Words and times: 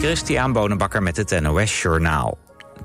Christian 0.00 0.52
Bonenbakker 0.52 1.02
met 1.02 1.16
het 1.16 1.40
NOS 1.40 1.82
Journaal. 1.82 2.38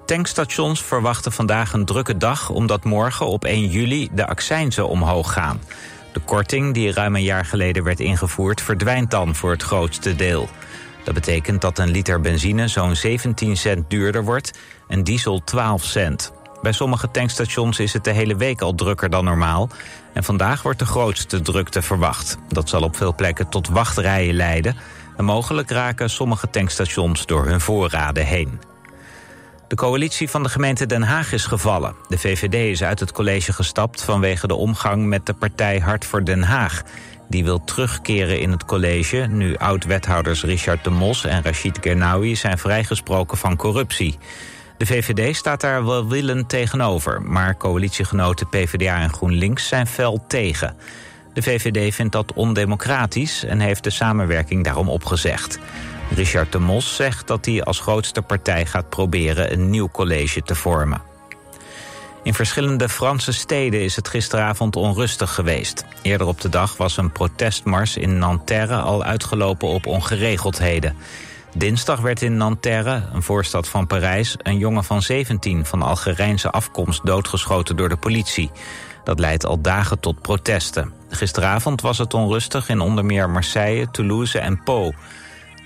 Tankstations 0.06 0.84
verwachten 0.84 1.32
vandaag 1.32 1.74
een 1.74 1.86
drukke 1.86 2.18
dag... 2.18 2.50
omdat 2.50 2.84
morgen 2.84 3.28
op 3.28 3.46
1 3.46 3.68
juli 3.68 4.10
de 4.12 4.28
accijnzen 4.28 4.88
omhoog 4.88 5.34
gaan. 5.34 5.62
De 6.14 6.20
korting 6.20 6.74
die 6.74 6.92
ruim 6.92 7.16
een 7.16 7.24
jaar 7.24 7.46
geleden 7.46 7.84
werd 7.84 8.00
ingevoerd... 8.00 8.62
verdwijnt 8.62 9.12
dan 9.12 9.36
voor 9.36 9.52
het 9.52 9.64
grootste 9.64 10.16
deel. 10.16 10.50
Dat 11.04 11.14
betekent 11.14 11.62
dat 11.62 11.78
een 11.78 11.92
liter 11.92 12.22
benzine 12.22 12.68
zo'n 12.68 12.96
17 12.96 13.58
cent 13.58 13.90
duurder 13.90 14.24
wordt... 14.24 14.58
en 14.88 15.04
diesel 15.04 15.44
12 15.44 15.84
cent. 15.84 16.34
Bij 16.62 16.72
sommige 16.72 17.12
tankstations 17.12 17.80
is 17.80 17.94
het 17.94 18.04
de 18.04 18.12
hele 18.12 18.36
week 18.36 18.62
al 18.62 18.76
drukker 18.76 19.10
dan 19.10 19.26
normaal... 19.26 19.70
en 20.14 20.24
vandaag 20.24 20.62
wordt 20.62 20.80
de 20.80 20.86
grootste 20.86 21.42
drukte 21.42 21.82
verwacht. 21.82 22.38
Dat 22.48 22.70
zal 22.70 22.82
op 22.82 22.96
veel 22.96 23.16
plekken 23.16 23.50
tot 23.50 23.68
wachtrijen 23.68 24.36
leiden... 24.36 24.76
en 25.18 25.26
mogelijk 25.26 25.70
raken 25.72 26.10
sommige 26.10 26.50
tankstations 26.50 27.26
door 27.26 27.46
hun 27.46 27.62
voorraden 27.62 28.26
heen. 28.26 28.60
De 29.68 29.76
coalitie 29.76 30.30
van 30.30 30.44
de 30.44 30.50
gemeente 30.50 30.86
Den 30.86 31.04
Haag 31.04 31.32
is 31.32 31.46
gevallen. 31.46 31.96
De 32.08 32.18
VVD 32.18 32.54
is 32.54 32.84
uit 32.84 33.00
het 33.00 33.12
college 33.12 33.54
gestapt 33.54 34.04
vanwege 34.04 34.48
de 34.48 34.56
omgang 34.56 35.06
met 35.06 35.26
de 35.26 35.34
partij 35.34 35.80
Hart 35.80 36.06
voor 36.06 36.24
Den 36.24 36.44
Haag. 36.44 36.84
Die 37.30 37.44
wil 37.44 37.64
terugkeren 37.64 38.40
in 38.40 38.52
het 38.52 38.66
college 38.66 39.18
nu 39.30 39.58
oud-wethouders 39.58 40.44
Richard 40.44 40.84
de 40.84 40.90
Mos 40.90 41.26
en 41.26 41.44
Rachid 41.44 41.78
Gernawi 41.82 42.36
zijn 42.36 42.58
vrijgesproken 42.58 43.38
van 43.38 43.56
corruptie. 43.56 44.18
De 44.78 44.86
VVD 44.86 45.36
staat 45.36 45.62
daar 45.62 45.86
welwillend 45.86 46.50
tegenover, 46.50 47.22
maar 47.22 47.58
coalitiegenoten 47.58 48.50
PvdA 48.50 49.02
en 49.02 49.14
GroenLinks 49.14 49.68
zijn 49.68 49.88
fel 49.88 50.24
tegen. 50.28 50.76
De 51.36 51.42
VVD 51.42 51.96
vindt 51.96 52.12
dat 52.12 52.34
ondemocratisch 52.34 53.44
en 53.44 53.60
heeft 53.60 53.84
de 53.84 53.90
samenwerking 53.90 54.64
daarom 54.64 54.90
opgezegd. 54.90 55.60
Richard 56.10 56.52
de 56.52 56.60
Mos 56.60 56.96
zegt 56.96 57.28
dat 57.28 57.46
hij 57.46 57.64
als 57.64 57.80
grootste 57.80 58.22
partij 58.22 58.66
gaat 58.66 58.90
proberen 58.90 59.52
een 59.54 59.70
nieuw 59.70 59.90
college 59.92 60.42
te 60.42 60.56
vormen. 60.56 61.02
In 62.24 62.34
verschillende 62.34 62.90
Franse 62.90 63.32
steden 63.32 63.82
is 63.82 63.96
het 63.96 64.08
gisteravond 64.08 64.76
onrustig 64.76 65.34
geweest. 65.34 65.86
Eerder 66.02 66.28
op 66.28 66.42
de 66.42 66.50
dag 66.50 66.78
was 66.78 66.98
een 66.98 67.12
protestmars 67.12 67.98
in 67.98 68.18
Nanterre 68.18 68.76
al 68.76 69.04
uitgelopen 69.04 69.68
op 69.68 69.86
ongeregeldheden. 69.86 70.96
Dinsdag 71.58 72.00
werd 72.00 72.22
in 72.22 72.38
Nanterre, 72.38 73.04
een 73.14 73.24
voorstad 73.24 73.68
van 73.68 73.88
Parijs... 73.88 74.36
een 74.38 74.58
jongen 74.58 74.84
van 74.84 75.02
17 75.02 75.66
van 75.66 75.82
Algerijnse 75.82 76.52
afkomst 76.52 77.06
doodgeschoten 77.06 77.76
door 77.76 77.90
de 77.90 77.98
politie. 77.98 78.52
Dat 79.04 79.20
leidt 79.20 79.46
al 79.46 79.62
dagen 79.62 80.00
tot 80.00 80.22
protesten. 80.22 80.94
Gisteravond 81.16 81.82
was 81.82 81.98
het 81.98 82.14
onrustig 82.14 82.70
in 82.70 82.80
onder 82.80 83.06
meer 83.06 83.30
Marseille, 83.30 83.92
Toulouse 83.92 84.40
en 84.40 84.64
Pau. 84.64 84.94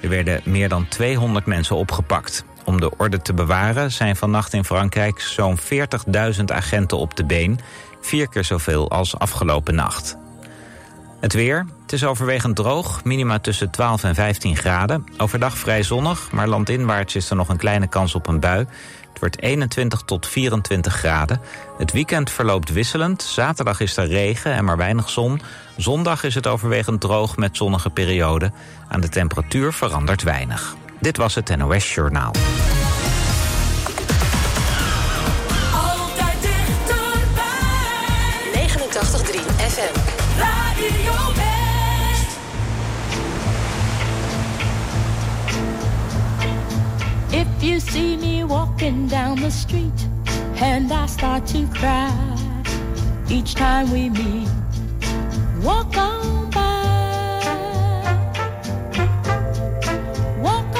Er 0.02 0.10
werden 0.10 0.42
meer 0.44 0.70
dan 0.70 0.88
200 0.88 1.46
mensen 1.46 1.76
opgepakt. 1.76 2.44
Om 2.66 2.80
de 2.80 2.98
orde 2.98 3.22
te 3.22 3.34
bewaren 3.34 3.92
zijn 3.92 4.16
vannacht 4.16 4.54
in 4.54 4.66
Frankrijk 4.66 5.20
zo'n 5.20 5.60
40.000 5.60 6.44
agenten 6.46 6.98
op 6.98 7.16
de 7.16 7.26
been. 7.26 7.60
Vier 8.02 8.30
keer 8.30 8.44
zoveel 8.44 8.90
als 8.90 9.18
afgelopen 9.18 9.76
nacht. 9.76 10.18
Het 11.20 11.34
weer. 11.34 11.66
Het 11.82 11.94
is 11.94 12.06
overwegend 12.06 12.56
droog, 12.56 13.04
minima 13.04 13.40
tussen 13.40 13.70
12 13.70 14.04
en 14.04 14.16
15 14.16 14.56
graden. 14.56 15.06
Overdag 15.18 15.58
vrij 15.58 15.84
zonnig, 15.84 16.32
maar 16.32 16.48
landinwaarts 16.48 17.16
is 17.16 17.30
er 17.30 17.36
nog 17.36 17.50
een 17.50 17.58
kleine 17.58 17.88
kans 17.88 18.16
op 18.16 18.28
een 18.28 18.40
bui. 18.40 18.66
Het 19.20 19.28
wordt 19.28 19.48
21 19.48 20.02
tot 20.02 20.28
24 20.28 20.94
graden. 20.94 21.42
Het 21.78 21.92
weekend 21.92 22.32
verloopt 22.32 22.72
wisselend. 22.72 23.24
Zaterdag 23.24 23.80
is 23.80 23.98
er 23.98 24.08
regen 24.08 24.54
en 24.54 24.66
maar 24.66 24.78
weinig 24.78 25.10
zon. 25.10 25.42
Zondag 25.78 26.24
is 26.24 26.36
het 26.36 26.48
overwegend 26.48 27.02
droog 27.02 27.38
met 27.38 27.58
zonnige 27.58 27.90
perioden. 27.90 28.54
Aan 28.88 29.02
de 29.02 29.10
temperatuur 29.10 29.74
verandert 29.74 30.24
weinig. 30.24 30.76
Dit 31.00 31.18
was 31.18 31.36
het 31.36 31.58
NOS 31.58 31.94
Journaal. 31.94 32.34
Altijd 35.74 36.42
dichterbij. 36.42 37.48
89.3 38.54 39.40
FM. 39.58 40.00
Radio 40.38 41.49
If 47.32 47.64
you 47.64 47.80
see 47.80 48.18
me 48.18 48.44
walking 48.44 49.08
down 49.08 49.40
the 49.40 49.52
street 49.52 50.08
and 50.62 50.92
I 50.92 51.06
start 51.06 51.46
to 51.48 51.68
cry 51.68 52.12
each 53.30 53.54
time 53.54 53.92
we 53.92 54.10
meet, 54.10 54.50
walk 55.62 55.96
on 55.96 56.50
by. 56.50 56.70
Walk 60.42 60.80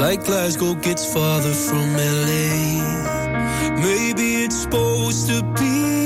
Like 0.00 0.24
Glasgow 0.24 0.76
gets 0.76 1.12
farther 1.12 1.52
from 1.52 1.92
LA. 1.92 2.80
Maybe 3.82 4.44
it's 4.44 4.62
supposed 4.62 5.28
to 5.28 5.42
be 5.60 5.99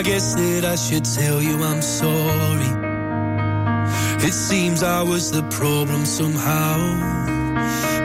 I 0.00 0.02
guess 0.02 0.34
that 0.34 0.64
I 0.64 0.76
should 0.76 1.04
tell 1.04 1.42
you 1.42 1.62
I'm 1.62 1.82
sorry. 1.82 2.72
It 4.26 4.32
seems 4.32 4.82
I 4.82 5.02
was 5.02 5.30
the 5.30 5.42
problem 5.50 6.06
somehow. 6.06 6.78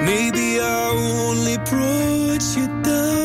Maybe 0.03 0.59
I 0.59 0.89
only 0.89 1.57
brought 1.59 2.43
you 2.57 2.67
down. 2.83 3.24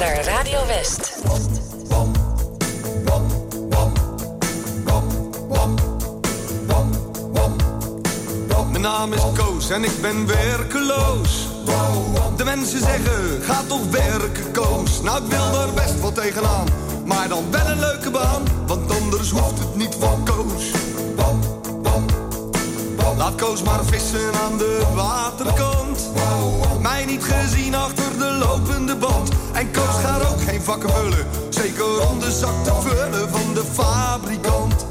Naar 0.00 0.24
Radio 0.24 0.66
West. 0.66 1.18
Mijn 8.70 8.82
naam 8.82 9.12
is 9.12 9.22
Koos 9.34 9.70
en 9.70 9.84
ik 9.84 10.00
ben 10.00 10.26
werkeloos. 10.26 11.48
De 12.36 12.44
mensen 12.44 12.80
zeggen, 12.80 13.42
ga 13.42 13.62
toch 13.66 13.90
werken 13.90 14.52
Koos. 14.52 15.00
Nou, 15.02 15.24
ik 15.24 15.30
wil 15.30 15.60
er 15.60 15.72
best 15.74 16.00
wel 16.00 16.12
tegenaan. 16.12 16.66
Maar 17.04 17.28
dan 17.28 17.50
wel 17.50 17.66
een 17.66 17.78
leuke 17.78 18.10
baan, 18.10 18.42
want 18.66 19.00
anders 19.00 19.30
hoeft 19.30 19.58
het 19.58 19.76
niet 19.76 19.96
van 19.98 20.24
Koos. 20.24 20.89
Laat 23.20 23.34
Koos 23.34 23.62
maar 23.62 23.84
vissen 23.84 24.34
aan 24.34 24.58
de 24.58 24.82
waterkant. 24.94 26.10
Mij 26.80 27.04
niet 27.04 27.24
gezien 27.24 27.74
achter 27.74 28.18
de 28.18 28.36
lopende 28.46 28.96
band. 28.96 29.30
En 29.52 29.70
Koos 29.70 30.04
gaat 30.04 30.32
ook 30.32 30.40
geen 30.40 30.62
vakken 30.62 30.90
vullen. 30.90 31.26
Zeker 31.48 32.08
om 32.08 32.18
de 32.18 32.30
zak 32.30 32.64
te 32.64 32.72
vullen 32.80 33.30
van 33.30 33.54
de 33.54 33.64
fabrikant. 33.72 34.89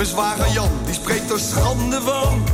Mijn 0.00 0.12
zwager 0.12 0.52
Jan, 0.52 0.70
die 0.84 0.94
spreekt 0.94 1.30
er 1.30 1.40
schande 1.40 2.00
van. 2.02 2.44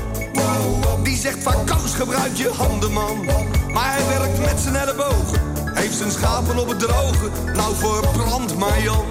Die 1.03 1.17
zegt 1.17 1.43
van 1.43 1.67
Koos, 1.67 1.95
gebruik 1.95 2.37
je 2.37 2.51
handen, 2.57 2.93
man. 2.93 3.25
Maar 3.73 3.93
hij 3.93 4.19
werkt 4.19 4.39
met 4.39 4.61
zijn 4.61 4.77
ellebogen. 4.77 5.41
Heeft 5.75 5.97
zijn 5.97 6.11
schapen 6.11 6.59
op 6.59 6.69
het 6.69 6.79
droge. 6.79 7.31
Nou 7.55 7.75
verbrand 7.75 8.59
maar 8.59 8.83
Jan. 8.83 9.05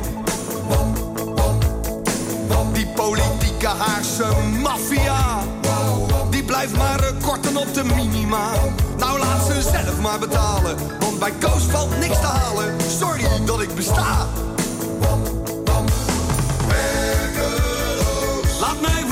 Die 2.73 2.87
politieke 2.87 3.67
Haarse 3.67 4.25
maffia. 4.61 5.43
Die 6.29 6.43
blijft 6.43 6.77
maar 6.77 6.99
eh, 6.99 7.23
korten 7.25 7.57
op 7.57 7.73
de 7.73 7.83
minima. 7.83 8.51
Nou 8.97 9.19
laat 9.19 9.45
ze 9.45 9.61
zelf 9.61 9.99
maar 10.01 10.19
betalen. 10.19 10.75
Want 10.99 11.19
bij 11.19 11.33
Koos 11.39 11.63
valt 11.63 11.99
niks 11.99 12.19
te 12.19 12.27
halen. 12.27 12.75
Sorry 12.99 13.45
dat 13.45 13.61
ik 13.61 13.75
besta. 13.75 14.27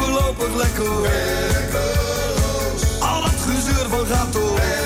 Voorlopig 0.03 0.55
lekker 0.55 1.01
werkeloos. 1.01 2.81
Al 3.00 3.24
het 3.24 3.39
gezeur 3.39 3.89
van 3.89 4.05
gaat. 4.05 4.83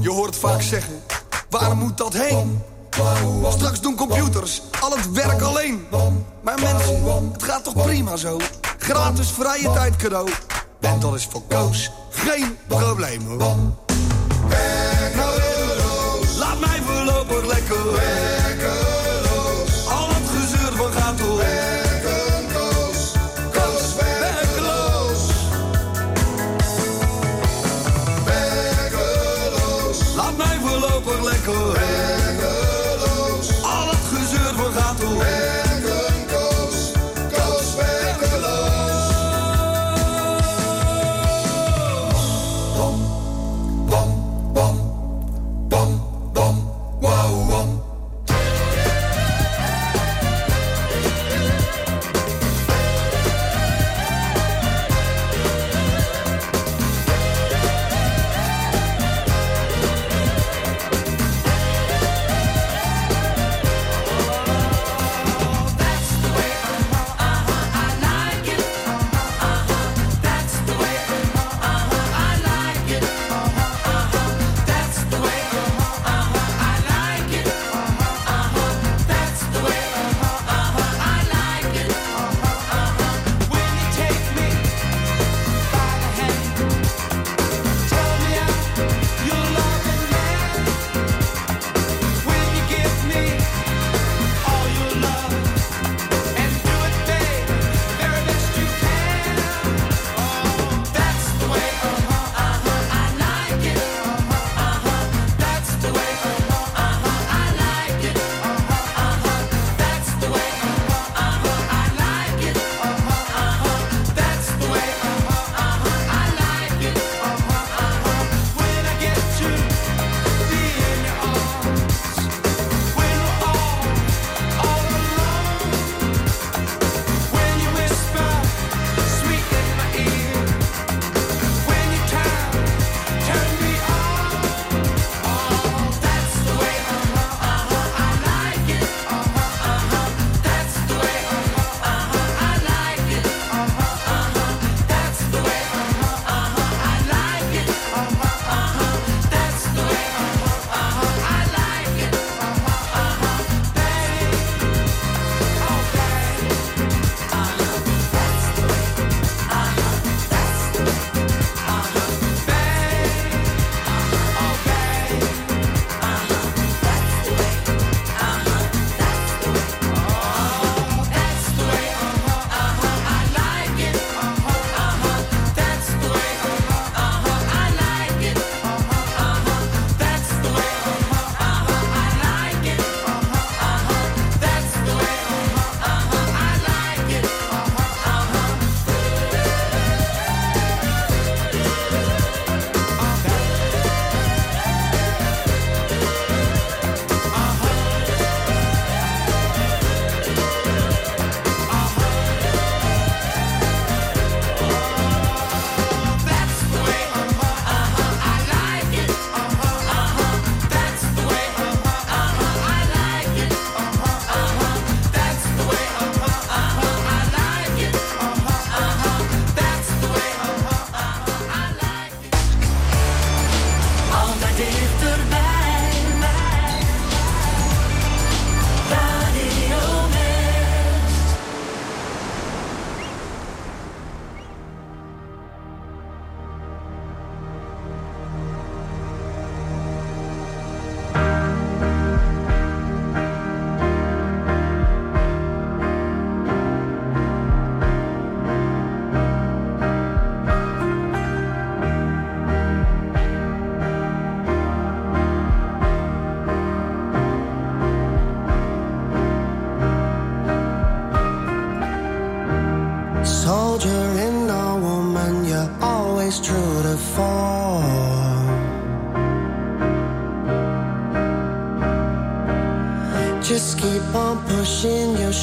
Je 0.00 0.10
hoort 0.10 0.36
vaak 0.36 0.62
zeggen, 0.62 1.02
waar 1.50 1.76
moet 1.76 1.98
dat 1.98 2.12
heen? 2.12 2.62
Straks 3.48 3.80
doen 3.80 3.96
computers 3.96 4.62
al 4.80 4.90
het 4.90 5.12
werk 5.12 5.40
alleen. 5.40 5.86
Maar 6.42 6.60
mensen, 6.60 7.30
het 7.32 7.42
gaat 7.42 7.64
toch 7.64 7.74
prima 7.74 8.16
zo? 8.16 8.38
Gratis 8.78 9.30
vrije 9.30 9.72
tijd 9.72 9.96
cadeau. 9.96 10.30
En 10.80 11.00
dat 11.00 11.14
is 11.14 11.26
voor 11.30 11.42
Koos 11.48 11.90
geen 12.10 12.56
probleem 12.66 13.26
hoor. 13.26 13.89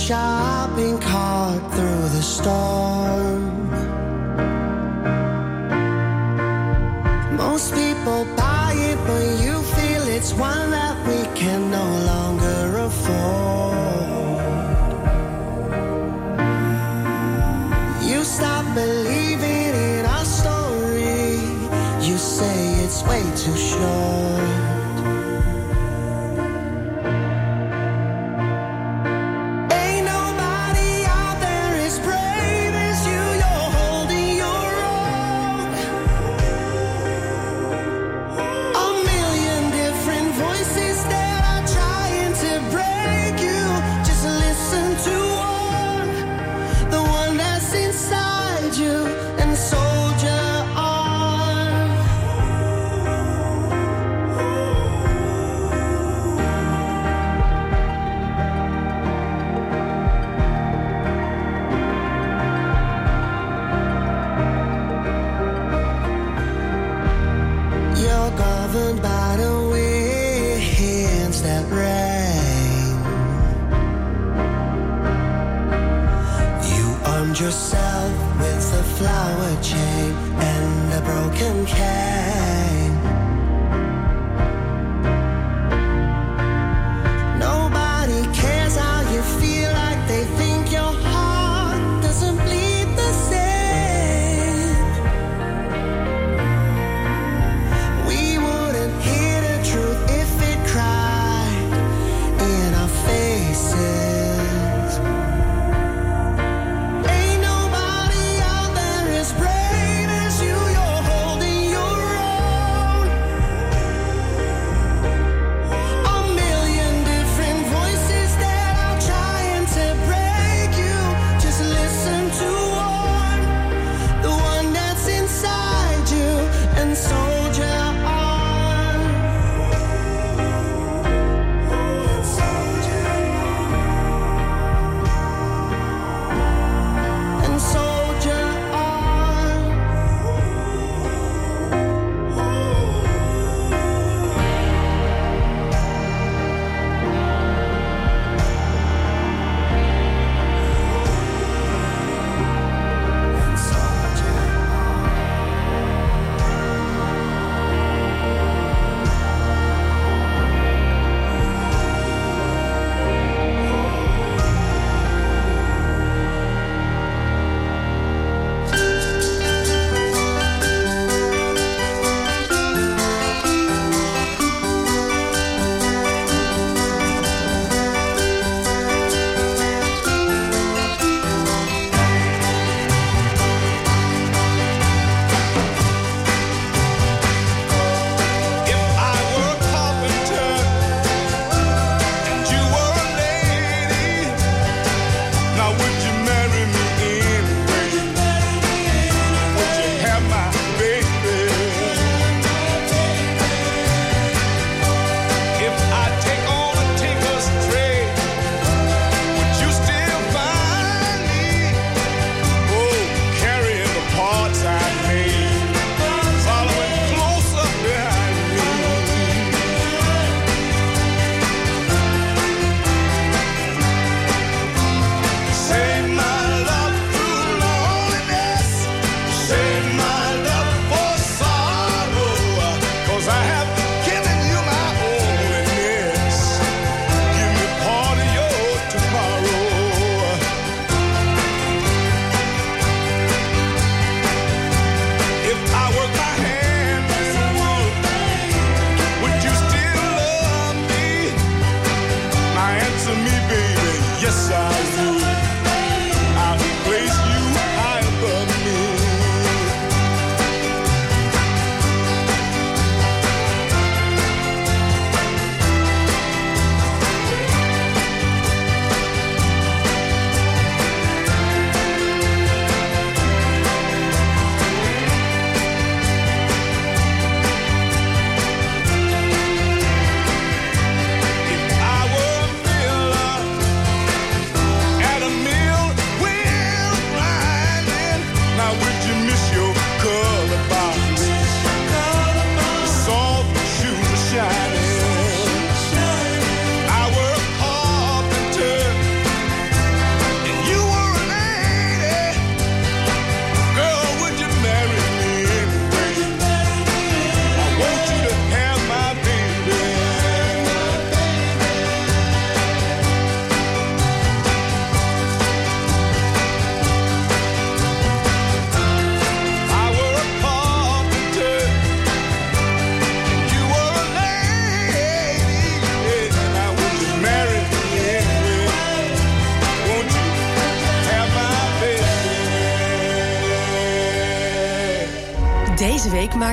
Shopping 0.07 0.97
cart 0.99 1.59
through 1.73 2.07
the 2.15 2.21
storm. 2.21 3.16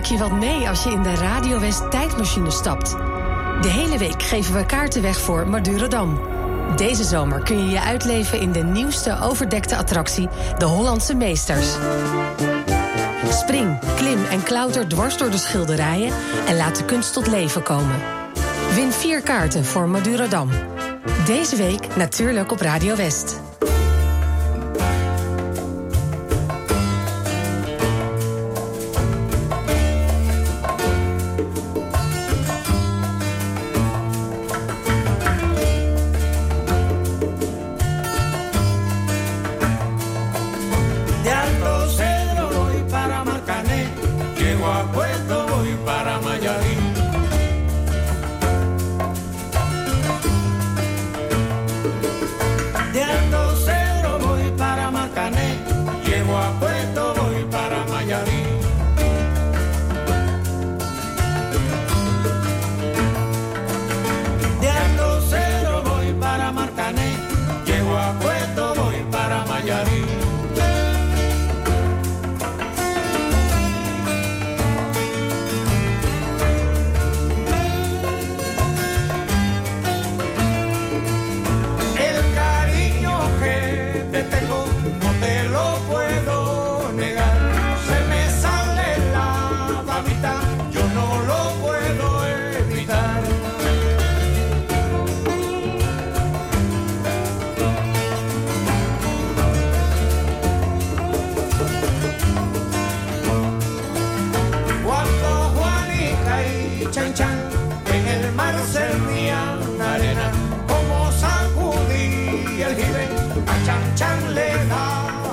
maak 0.04 0.12
je 0.12 0.28
wat 0.28 0.38
mee 0.38 0.68
als 0.68 0.84
je 0.84 0.90
in 0.90 1.02
de 1.02 1.14
Radio 1.14 1.60
West 1.60 1.90
tijdmachine 1.90 2.50
stapt. 2.50 2.90
De 3.60 3.68
hele 3.68 3.98
week 3.98 4.22
geven 4.22 4.54
we 4.54 4.66
kaarten 4.66 5.02
weg 5.02 5.20
voor 5.20 5.48
Madurodam. 5.48 6.20
Deze 6.76 7.04
zomer 7.04 7.42
kun 7.42 7.58
je 7.58 7.70
je 7.70 7.80
uitleven 7.80 8.40
in 8.40 8.52
de 8.52 8.62
nieuwste 8.62 9.18
overdekte 9.22 9.76
attractie, 9.76 10.28
de 10.58 10.64
Hollandse 10.64 11.14
Meesters. 11.14 11.76
Spring, 13.28 13.78
klim 13.96 14.24
en 14.24 14.42
klauter 14.42 14.88
dwars 14.88 15.16
door 15.16 15.30
de 15.30 15.38
schilderijen 15.38 16.12
en 16.46 16.56
laat 16.56 16.76
de 16.76 16.84
kunst 16.84 17.12
tot 17.12 17.26
leven 17.26 17.62
komen. 17.62 17.96
Win 18.74 18.92
vier 18.92 19.20
kaarten 19.20 19.64
voor 19.64 19.88
Madurodam. 19.88 20.50
Deze 21.26 21.56
week 21.56 21.96
natuurlijk 21.96 22.52
op 22.52 22.60
Radio 22.60 22.96
West. 22.96 23.43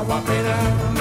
a 0.09 0.21
pena 0.21 1.00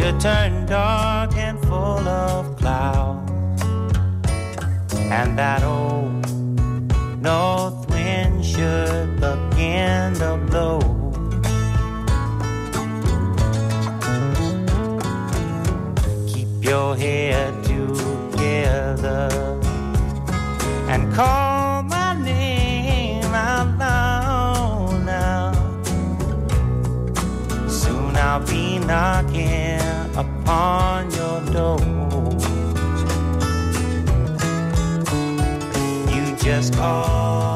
should 0.00 0.18
turn 0.18 0.64
dark 0.64 1.36
and 1.36 1.58
full 1.60 2.08
of 2.08 2.56
clouds, 2.56 3.62
and 4.94 5.38
that 5.38 5.62
old 5.62 6.24
north 7.20 7.86
wind 7.90 8.42
should 8.42 9.20
begin 9.20 10.14
to 10.14 10.38
blow. 10.48 10.80
Keep 16.28 16.64
your 16.64 16.96
head 16.96 17.52
together 17.62 19.28
and 20.88 21.12
call 21.12 21.82
my 21.82 22.14
name 22.14 23.34
out 23.34 23.68
loud 23.78 25.04
now. 25.04 25.52
Soon 27.68 28.16
I'll 28.16 28.40
be 28.46 28.78
knocking 28.78 29.69
upon 30.50 31.08
your 31.12 31.40
door. 31.52 31.78
You 36.12 36.36
just 36.36 36.74
call 36.74 37.49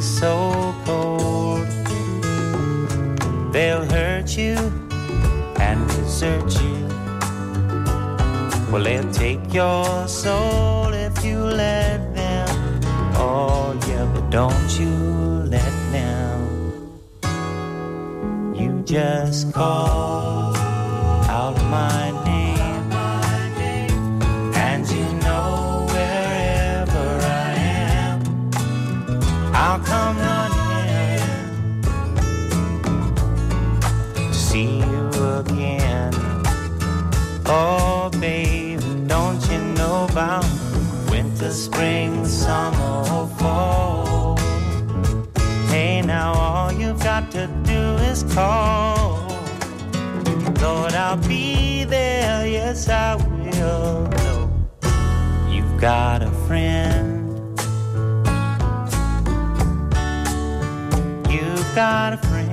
so 0.00 0.74
cold? 0.84 1.66
They'll 3.52 3.84
hurt 3.84 4.36
you 4.36 4.56
and 5.58 5.88
desert 5.88 6.52
you. 6.62 6.86
Well, 8.70 8.82
they'll 8.82 9.12
take 9.12 9.54
your 9.54 10.08
soul 10.08 10.92
if 10.92 11.24
you 11.24 11.38
let 11.38 12.14
them. 12.14 12.48
Oh, 13.14 13.78
yeah, 13.88 14.04
but 14.12 14.28
don't 14.30 14.78
you 14.78 14.90
let 15.48 15.72
them. 15.92 16.92
You 18.54 18.82
just 18.84 19.52
call 19.52 20.54
out 21.28 21.56
my 21.70 22.15
about 40.16 40.46
winter, 41.10 41.50
spring, 41.50 42.24
summer, 42.24 43.04
or 43.12 43.28
fall? 43.36 44.38
Hey, 45.68 46.00
now 46.00 46.32
all 46.32 46.72
you've 46.72 46.98
got 47.00 47.30
to 47.32 47.46
do 47.64 47.80
is 48.10 48.22
call. 48.32 49.28
Lord, 50.62 50.94
I'll 50.94 51.18
be 51.28 51.84
there, 51.84 52.46
yes, 52.46 52.88
I 52.88 53.16
will. 53.16 54.08
You've 55.50 55.78
got 55.78 56.22
a 56.22 56.30
friend. 56.46 57.28
You've 61.30 61.74
got 61.74 62.14
a 62.14 62.18
friend, 62.28 62.50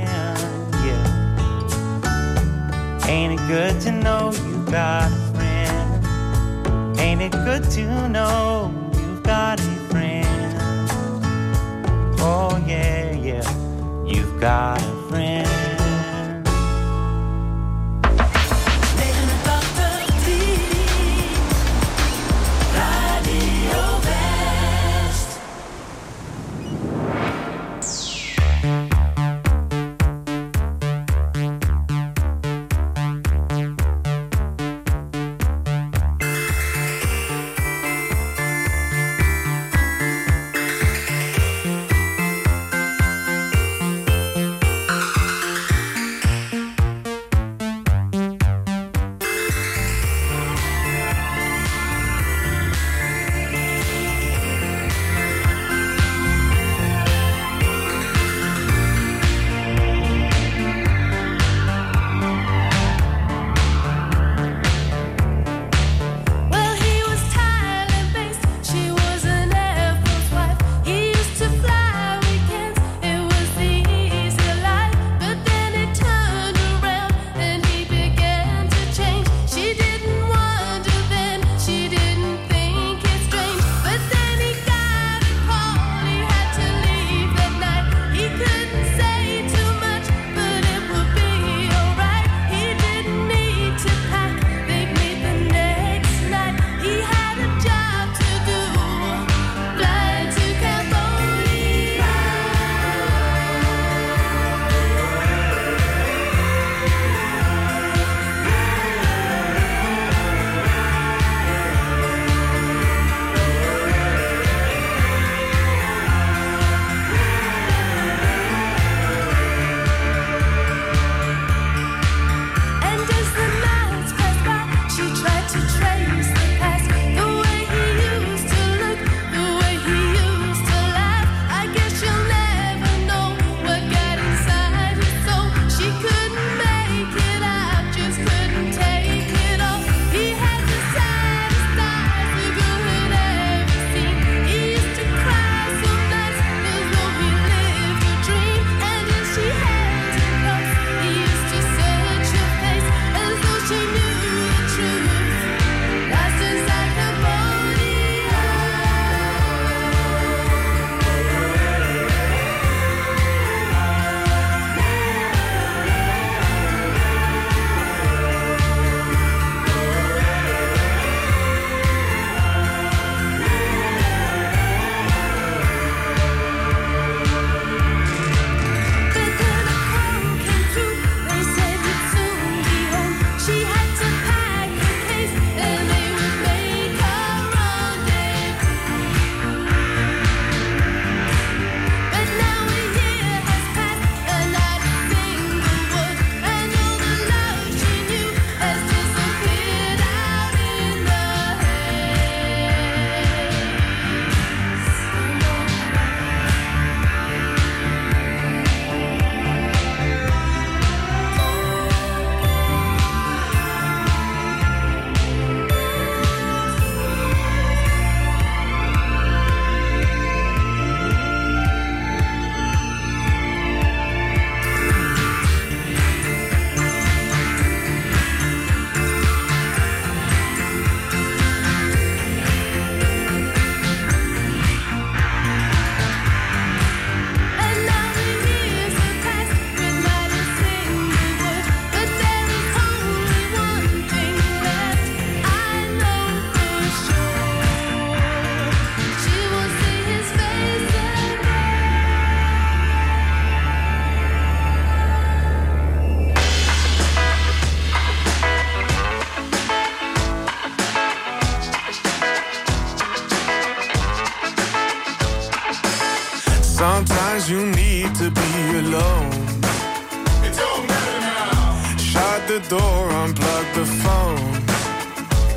yeah. 0.86 1.08
Ain't 3.08 3.39
it 3.39 3.47
good 3.47 3.80
to 3.84 3.91
know 3.93 4.34
you've 4.34 4.69
got? 4.69 5.23
Ain't 7.13 7.21
it 7.21 7.32
good 7.45 7.63
to 7.73 8.10
know 8.10 8.73
you've 8.95 9.21
got 9.21 9.60
a 9.60 9.76
friend? 9.91 10.58
Oh, 12.19 12.60
yeah, 12.65 13.12
yeah, 13.12 14.04
you've 14.04 14.41
got 14.41 14.82
a 14.82 14.93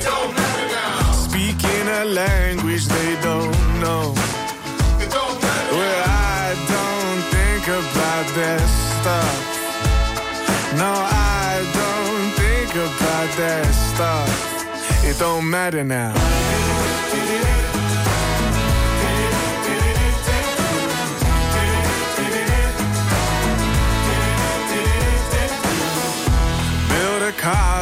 don't 0.08 0.30
matter 0.38 0.66
now. 0.78 1.12
Speaking 1.12 1.86
a 2.00 2.04
language 2.04 2.86
they 2.86 3.10
don't 3.22 3.56
know. 3.82 4.14
It 5.02 5.10
don't 5.16 5.36
matter 5.42 5.72
Well, 5.78 6.02
I 6.06 6.46
don't 6.74 7.20
think 7.34 7.64
about 7.82 8.26
that 8.40 8.64
stuff. 8.96 9.36
No, 10.82 10.92
I 10.92 11.52
don't 11.80 12.28
think 12.42 12.70
about 12.88 13.28
that 13.42 13.66
stuff. 13.90 14.30
It 15.04 15.18
don't 15.18 15.48
matter 15.48 15.84
now. 15.84 16.12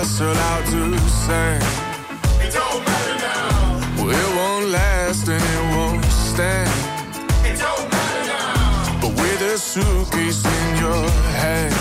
A 0.04 0.06
castle 0.06 0.36
out 0.36 0.64
to 0.66 0.98
sing. 1.24 1.62
It 2.44 2.52
don't 2.52 2.84
matter 2.84 3.16
now. 3.24 4.04
Well, 4.04 4.10
it 4.10 4.36
won't 4.36 4.68
last 4.70 5.28
and 5.28 5.42
it 5.42 5.76
won't 5.76 6.04
stand. 6.04 6.70
It 7.48 7.58
don't 7.58 7.90
matter 7.90 8.24
now. 8.26 9.00
But 9.00 9.12
with 9.20 9.40
a 9.42 9.58
suitcase 9.58 10.44
in 10.44 10.76
your 10.84 11.08
hand. 11.40 11.74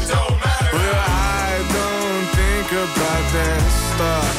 It 0.00 0.08
don't 0.08 0.36
matter 0.44 0.76
Well, 0.76 0.96
I 1.06 1.52
don't 1.76 2.26
think 2.38 2.68
about 2.86 3.24
that 3.36 3.62
stuff. 3.90 4.32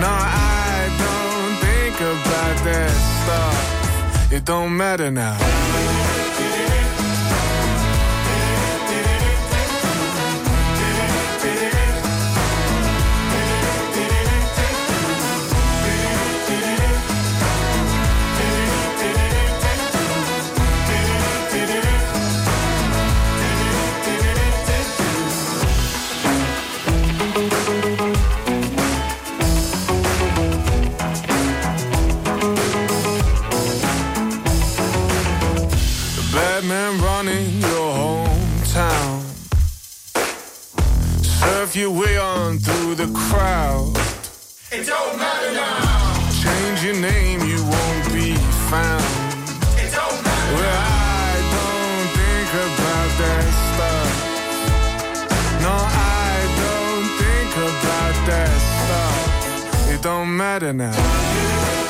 No, 0.00 0.12
I 0.12 0.90
don't 1.04 1.54
think 1.66 1.96
about 2.00 2.56
that 2.68 2.94
stuff. 3.20 4.32
It 4.32 4.44
don't 4.44 4.76
matter 4.76 5.10
now. 5.10 6.23
better 60.60 60.72
now. 60.72 61.83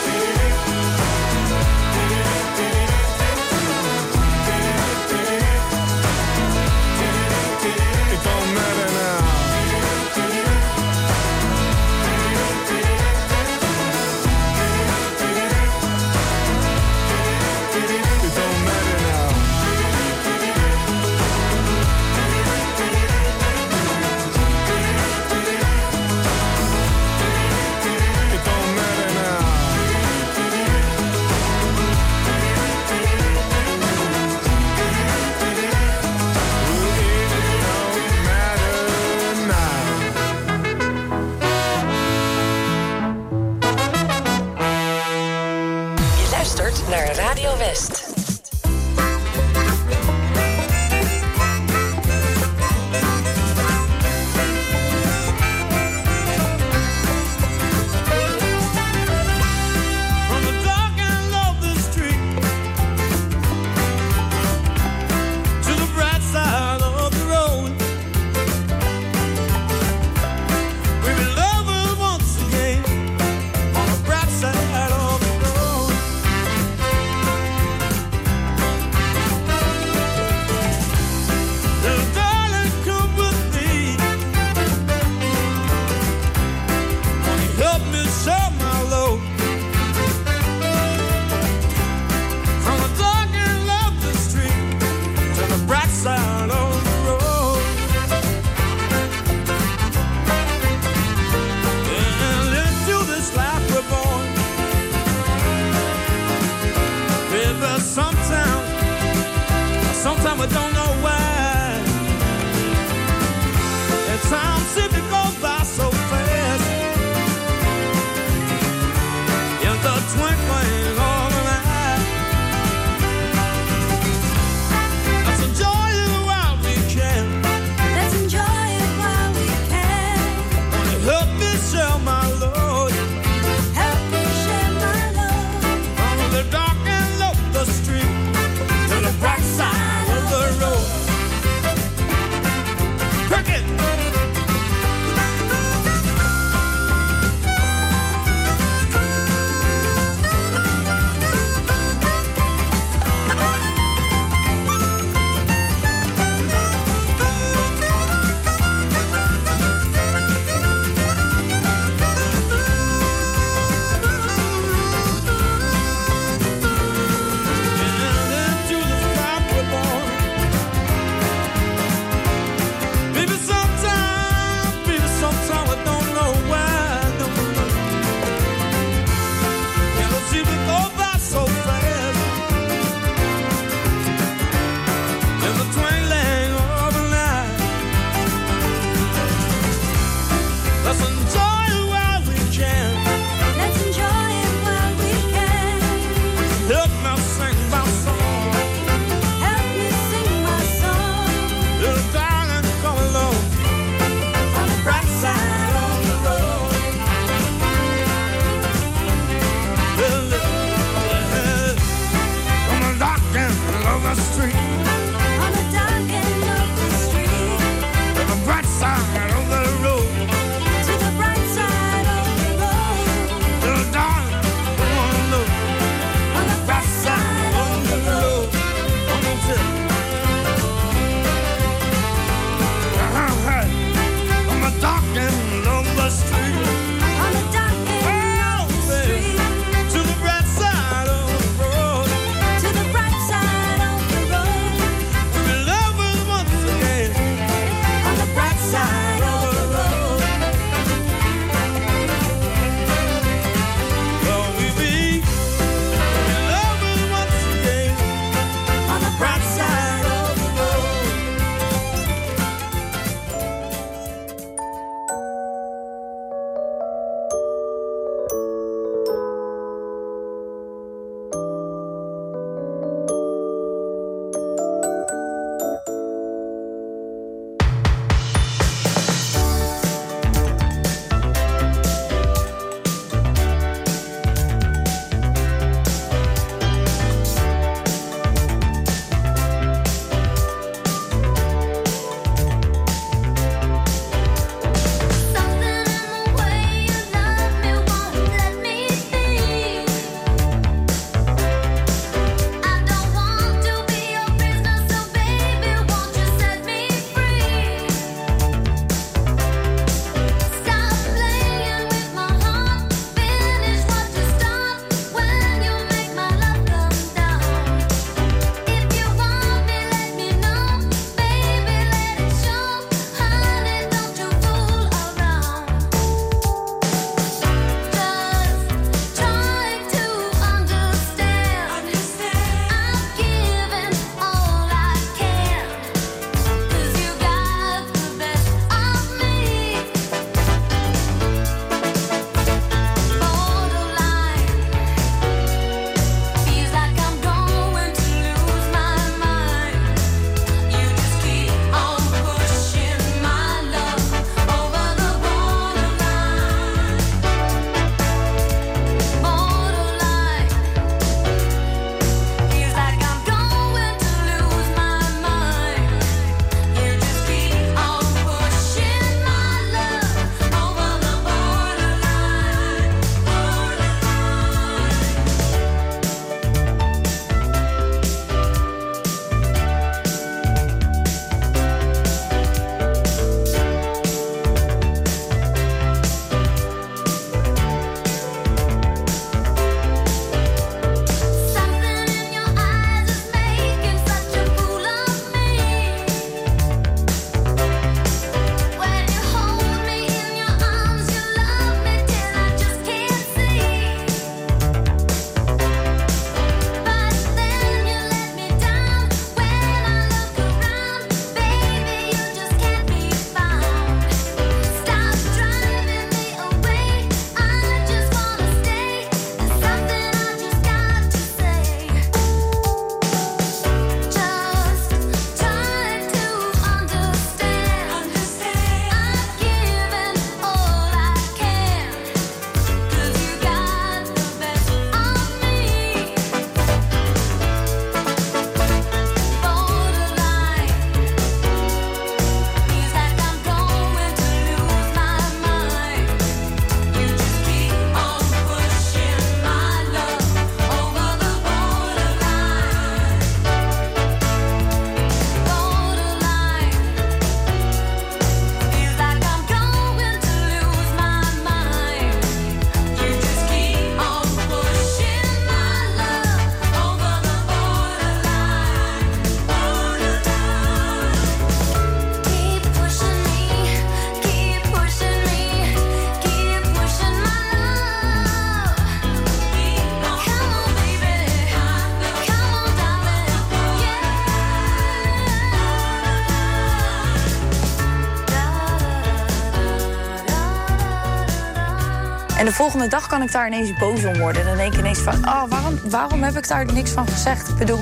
Volgende 492.71 492.89
dag 492.89 493.07
kan 493.07 493.23
ik 493.23 493.33
daar 493.33 493.47
ineens 493.47 493.79
boos 493.79 494.05
om 494.05 494.19
worden. 494.19 494.45
Dan 494.45 494.57
denk 494.57 494.73
ik 494.73 494.79
ineens 494.79 494.99
van, 494.99 495.15
oh, 495.15 495.43
waarom, 495.49 495.81
waarom 495.85 496.23
heb 496.23 496.37
ik 496.37 496.49
daar 496.49 496.73
niks 496.73 496.91
van 496.91 497.07
gezegd? 497.07 497.49
Ik 497.49 497.57
bedoel, 497.57 497.81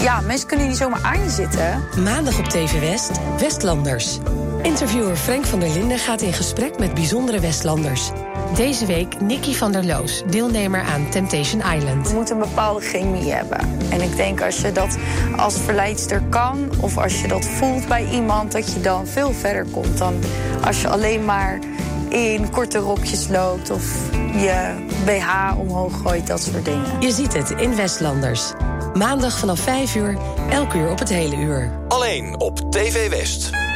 ja, 0.00 0.20
mensen 0.20 0.48
kunnen 0.48 0.68
niet 0.68 0.76
zomaar 0.76 1.02
aan 1.02 1.22
je 1.22 1.30
zitten. 1.30 1.84
Maandag 2.04 2.38
op 2.38 2.44
TV 2.44 2.80
West, 2.80 3.10
Westlanders. 3.38 4.18
Interviewer 4.62 5.16
Frank 5.16 5.44
van 5.44 5.60
der 5.60 5.68
Linden 5.68 5.98
gaat 5.98 6.20
in 6.20 6.32
gesprek 6.32 6.78
met 6.78 6.94
bijzondere 6.94 7.40
Westlanders. 7.40 8.10
Deze 8.54 8.86
week 8.86 9.20
Nicky 9.20 9.54
van 9.54 9.72
der 9.72 9.84
Loos, 9.84 10.22
deelnemer 10.30 10.82
aan 10.82 11.10
Temptation 11.10 11.62
Island. 11.76 12.08
Je 12.08 12.14
moet 12.14 12.30
een 12.30 12.38
bepaalde 12.38 12.80
chemie 12.80 13.32
hebben. 13.32 13.58
En 13.90 14.00
ik 14.00 14.16
denk 14.16 14.42
als 14.42 14.60
je 14.60 14.72
dat 14.72 14.98
als 15.36 15.54
verleidster 15.56 16.22
kan... 16.28 16.70
of 16.80 16.98
als 16.98 17.20
je 17.20 17.28
dat 17.28 17.44
voelt 17.44 17.88
bij 17.88 18.08
iemand... 18.10 18.52
dat 18.52 18.72
je 18.72 18.80
dan 18.80 19.06
veel 19.06 19.32
verder 19.32 19.66
komt 19.70 19.98
dan 19.98 20.14
als 20.64 20.80
je 20.80 20.88
alleen 20.88 21.24
maar 21.24 21.58
in 22.08 22.50
korte 22.50 22.78
rokjes 22.78 23.28
loopt... 23.28 23.70
of 23.70 24.10
je 24.12 24.74
BH 25.04 25.58
omhoog 25.58 26.00
gooit, 26.02 26.26
dat 26.26 26.42
soort 26.42 26.64
dingen. 26.64 27.00
Je 27.00 27.12
ziet 27.12 27.32
het 27.32 27.50
in 27.50 27.76
Westlanders. 27.76 28.52
Maandag 28.94 29.38
vanaf 29.38 29.60
5 29.60 29.94
uur, 29.94 30.18
elk 30.50 30.74
uur 30.74 30.90
op 30.90 30.98
het 30.98 31.08
hele 31.08 31.36
uur. 31.36 31.78
Alleen 31.88 32.40
op 32.40 32.70
TV 32.70 33.08
West. 33.08 33.67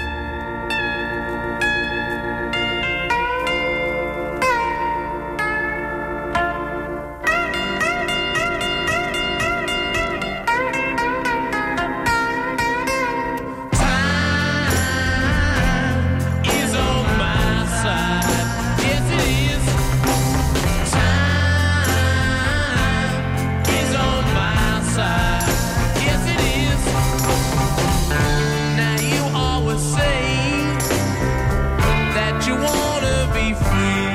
Be 33.42 33.54
free, 33.54 34.11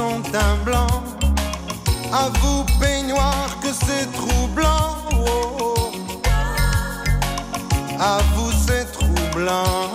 son 0.00 0.20
blanc. 0.64 1.02
À 2.10 2.24
vous, 2.40 2.64
peignoir, 2.80 3.44
que 3.62 3.70
c'est 3.84 4.06
troublant. 4.18 4.88
À 8.12 8.16
vous, 8.32 8.52
c'est 8.66 8.86
troublant. 8.98 9.90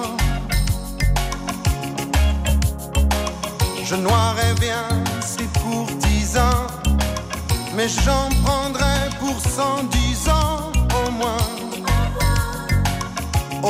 Je 3.83 3.95
noirais 3.95 4.53
bien 4.65 4.83
c'est 5.21 5.51
pour 5.61 5.85
dix 6.07 6.37
ans, 6.37 6.67
mais 7.75 7.89
j'en 8.03 8.27
prendrais 8.43 9.05
pour 9.19 9.37
cent 9.57 9.79
dix 9.97 10.19
ans 10.29 10.71
au 11.01 11.07
moins. 11.21 11.47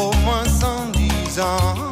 Au 0.02 0.12
moins 0.26 0.48
cent 0.62 0.84
dix 1.00 1.40
ans. 1.40 1.85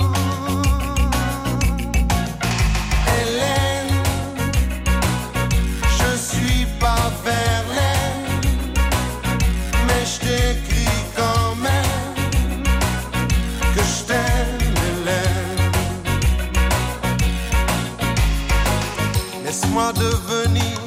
Moi 19.73 19.91
devenir 19.93 20.77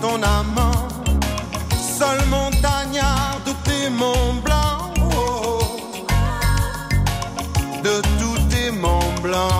ton 0.00 0.22
amant, 0.22 0.88
seul 1.98 2.24
montagnard 2.30 3.36
oh, 3.36 3.42
oh, 3.44 3.44
oh. 3.44 3.50
de 3.50 3.52
tes 3.68 3.90
monts 3.90 4.40
blancs, 4.42 4.94
de 7.84 8.00
tous 8.18 8.38
tes 8.48 8.70
monts 8.70 9.20
blancs. 9.22 9.59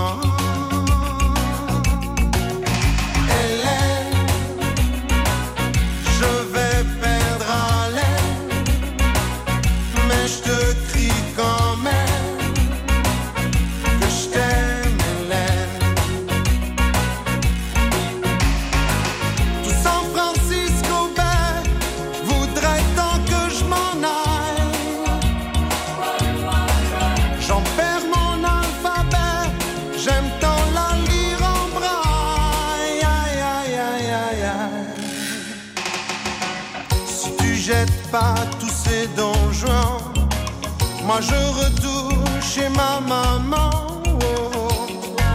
Je 41.21 41.35
retourne 41.35 42.41
chez 42.41 42.69
ma 42.71 42.99
maman. 43.01 43.71
Oh. 44.07 44.19
oh, 44.23 44.51
oh. 44.57 45.27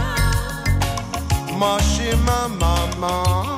Moi 1.56 1.78
chez 1.78 2.16
ma 2.26 2.48
maman. 2.48 3.55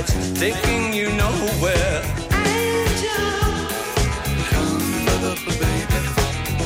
Life's 0.00 0.40
taking 0.40 0.94
you 0.94 1.10
nowhere. 1.12 2.02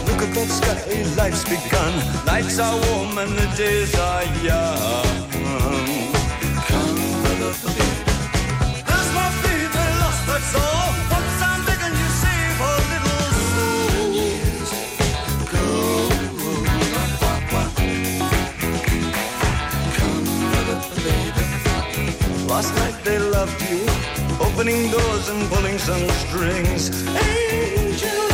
Look 0.07 0.22
at 0.22 0.35
that 0.35 0.49
sky, 0.49 1.03
life's 1.16 1.43
begun. 1.45 2.26
Nights 2.26 2.59
are 2.61 2.78
warm 2.87 3.18
and 3.18 3.32
the 3.32 3.57
days 3.57 3.95
are 3.97 4.24
young. 4.45 5.24
Loved 23.45 23.71
you, 23.71 23.81
opening 24.41 24.91
doors 24.91 25.29
and 25.29 25.49
pulling 25.51 25.79
some 25.79 26.09
strings. 26.25 26.83
Angel, 27.09 28.25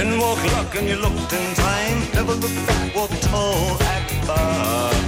in 0.00 0.18
walk 0.18 0.42
luck 0.52 0.74
and 0.76 0.88
you 0.88 0.96
looked 0.96 1.32
in 1.32 1.54
time. 1.54 1.98
Never 2.14 2.34
looked 2.34 2.66
back, 2.68 2.94
walked 2.94 3.22
tall, 3.22 3.82
act 3.82 4.10
fine. 4.26 4.99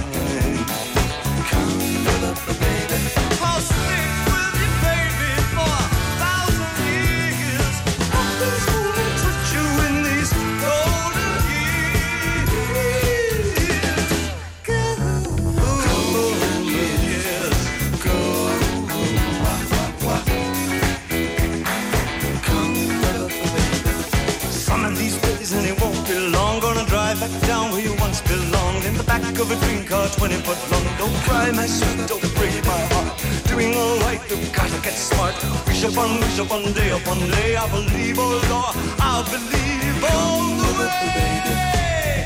Of 29.43 29.51
a 29.51 29.65
green 29.65 29.85
car, 29.85 30.07
20 30.07 30.35
foot 30.45 30.59
long. 30.71 30.85
Don't 30.97 31.17
cry, 31.25 31.51
my 31.51 31.65
sweet, 31.65 32.07
don't 32.07 32.21
break 32.35 32.55
my 32.65 32.81
heart. 32.91 33.11
Doing 33.47 33.75
alright, 33.75 34.21
you've 34.29 34.53
gotta 34.53 34.79
get 34.81 34.95
smart. 34.95 35.35
Wish 35.67 35.83
upon, 35.83 36.19
wish 36.21 36.39
upon, 36.39 36.61
day 36.73 36.91
upon 36.91 37.19
day. 37.35 37.55
I 37.55 37.65
believe, 37.75 38.17
oh 38.19 38.39
Lord, 38.51 38.75
I 38.99 39.13
believe 39.33 40.03
all 40.15 40.47
the 40.63 40.71
way. 40.79 41.03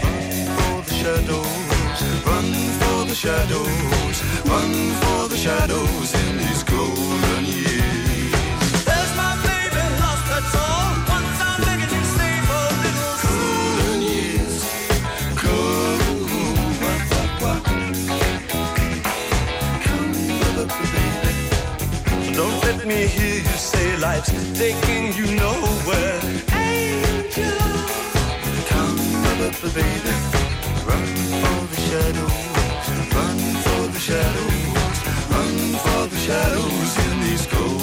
Run 0.06 0.14
For 0.58 0.78
the 0.90 0.96
shadows, 1.02 1.98
run 2.30 2.50
for 2.80 3.00
the 3.10 3.16
shadows, 3.16 4.18
run 4.52 4.74
for 5.02 5.22
the 5.32 5.38
shadows 5.38 6.10
in 6.22 6.38
these 6.38 6.64
golden 6.64 7.46
years. 7.46 7.77
Me 22.88 23.06
hear 23.08 23.40
you 23.40 23.58
say 23.58 23.98
life's 23.98 24.32
taking 24.58 25.12
you 25.14 25.36
nowhere. 25.36 26.20
Angel, 26.54 27.58
come, 28.72 29.00
up, 29.46 29.60
baby, 29.76 30.16
run 30.88 31.08
for 31.42 31.60
the 31.72 31.80
shadows, 31.88 32.40
run 33.14 33.40
for 33.66 33.84
the 33.94 34.00
shadows, 34.00 34.98
run 35.34 35.56
for 35.84 36.08
the 36.08 36.20
shadows 36.28 36.92
in 37.06 37.20
these 37.24 37.46
golden 37.48 37.77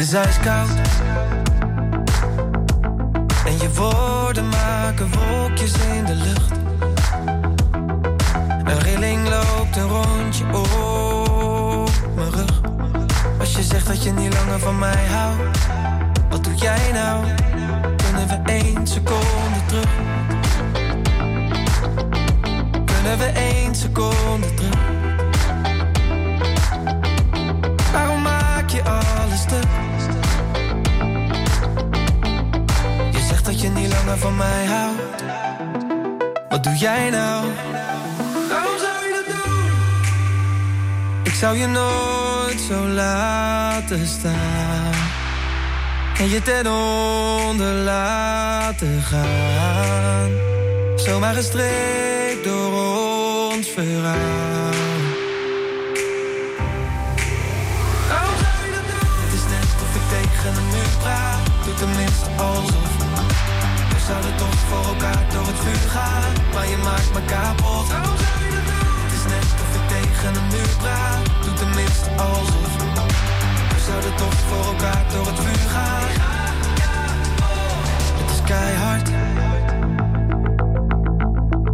is 0.00 0.12
ijskoud. 0.12 0.68
En 3.44 3.58
je 3.58 3.70
woorden 3.74 4.48
maken 4.48 5.10
wolkjes 5.10 5.72
in 5.72 6.04
de 6.04 6.14
lucht. 6.14 6.52
Een 8.64 8.78
rilling 8.78 9.28
loopt 9.28 9.76
een 9.76 9.88
rondje 9.88 10.44
op 10.44 11.90
mijn 12.14 12.30
rug. 12.30 12.60
Als 13.38 13.56
je 13.56 13.62
zegt 13.62 13.86
dat 13.86 14.02
je 14.02 14.12
niet 14.12 14.34
langer 14.34 14.58
van 14.58 14.78
mij 14.78 15.06
houdt, 15.06 15.58
wat 16.30 16.44
doe 16.44 16.54
jij 16.54 16.92
nou? 16.92 17.24
Kunnen 17.96 18.28
we 18.28 18.38
één 18.44 18.86
seconde 18.86 19.64
terug? 19.66 19.90
Kunnen 22.84 23.18
we 23.18 23.24
één 23.34 23.74
seconde 23.74 24.54
terug? 24.54 24.99
Van 34.18 34.36
mij 34.36 34.64
houdt. 34.66 35.22
Wat 36.48 36.64
doe 36.64 36.76
jij 36.76 37.10
nou? 37.10 37.46
Waarom 38.48 38.78
zou 38.78 39.04
je 39.06 39.22
dat 39.24 39.34
doen? 39.34 39.70
Ik 41.22 41.34
zou 41.34 41.56
je 41.56 41.66
nooit 41.66 42.60
zo 42.60 42.86
laten 42.86 44.06
staan. 44.06 44.92
En 46.18 46.28
je 46.28 46.42
ten 46.42 46.66
onder 46.66 47.72
laten 47.74 49.02
gaan. 49.02 50.30
Zomaar 50.96 51.34
gestreekt 51.34 52.44
door 52.44 52.72
ons 53.52 53.68
verhaal. 53.68 54.70
Waarom 58.08 58.36
zou 58.42 58.56
je 58.64 58.72
dat 58.72 58.86
doen? 58.90 59.10
Het 59.24 59.32
is 59.32 59.44
net 59.50 59.70
of 59.82 59.94
ik 59.94 60.02
tegen 60.08 60.56
een 60.56 60.68
muur 60.68 60.90
praat. 60.98 61.38
Doe 61.64 61.74
tenminste 61.74 62.28
alsof 62.36 62.69
zouden 64.10 64.36
toch 64.36 64.58
voor 64.68 64.84
elkaar 64.92 65.24
door 65.32 65.46
het 65.46 65.60
vuur 65.64 65.90
gaan. 65.90 66.32
Maar 66.54 66.68
je 66.68 66.76
maakt 66.76 67.10
me 67.14 67.22
kapot. 67.32 67.86
Waarom 67.88 68.16
zou 68.24 68.36
je 68.44 68.50
dat 68.56 68.66
doen? 68.70 68.94
Het 69.04 69.12
is 69.18 69.24
net 69.34 69.48
of 69.64 69.70
ik 69.78 69.84
tegen 69.94 70.30
een 70.38 70.48
muur 70.54 70.72
praat. 70.82 71.24
Doe 71.44 71.54
tenminste 71.62 72.08
alsof. 72.28 72.72
We 73.74 73.80
zouden 73.88 74.14
toch 74.14 74.38
voor 74.48 74.64
elkaar 74.72 75.04
door 75.12 75.26
het 75.26 75.40
vuur 75.44 75.68
gaan. 75.74 76.08
Het 78.18 78.30
is 78.36 78.42
keihard. 78.50 79.08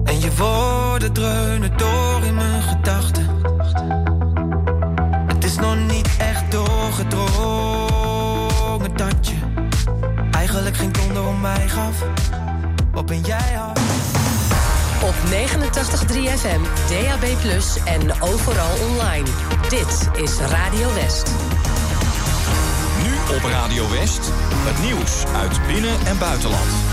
En 0.05 0.20
je 0.20 0.30
woorden 0.37 1.12
dreunen 1.12 1.76
door 1.76 2.24
in 2.24 2.34
mijn 2.34 2.62
gedachten. 2.62 3.26
Het 5.26 5.45
is 5.45 5.57
nog 5.57 5.76
niet 5.87 6.09
echt 6.18 6.51
doorgedrongen 6.51 7.86
geen 10.77 10.93
donder 10.93 11.27
om 11.27 11.41
mij 11.41 11.68
gaf. 11.68 12.03
Wat 12.93 13.07
ben 13.07 13.20
jij 13.20 13.55
hard? 13.55 13.79
Op 15.03 15.14
89.3 15.31 16.39
FM, 16.39 16.61
DAB+, 16.89 17.24
en 17.85 18.22
overal 18.22 18.77
online. 18.91 19.29
Dit 19.68 20.11
is 20.22 20.39
Radio 20.39 20.95
West. 20.95 21.31
Nu 23.03 23.37
op 23.37 23.43
Radio 23.43 23.91
West. 23.91 24.31
Het 24.55 24.83
nieuws 24.83 25.24
uit 25.35 25.66
binnen- 25.66 26.07
en 26.07 26.18
buitenland. 26.18 26.86